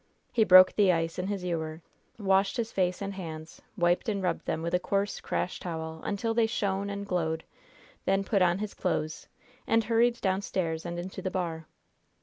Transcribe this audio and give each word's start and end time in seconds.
He 0.31 0.43
broke 0.43 0.73
the 0.73 0.91
ice 0.91 1.19
in 1.19 1.27
his 1.27 1.43
ewer, 1.43 1.83
washed 2.17 2.57
his 2.57 2.71
face 2.71 3.03
and 3.03 3.13
hands, 3.13 3.61
wiped 3.77 4.09
and 4.09 4.23
rubbed 4.23 4.45
them 4.47 4.63
with 4.63 4.73
a 4.73 4.79
coarse, 4.79 5.19
crash 5.21 5.59
towel 5.59 6.01
until 6.03 6.33
they 6.33 6.47
shone 6.47 6.89
and 6.89 7.05
glowed, 7.05 7.43
then 8.05 8.23
put 8.23 8.41
on 8.41 8.57
his 8.57 8.73
clothes, 8.73 9.27
and 9.67 9.83
hurried 9.83 10.19
downstairs 10.19 10.87
and 10.87 10.97
into 10.97 11.21
the 11.21 11.29
bar. 11.29 11.67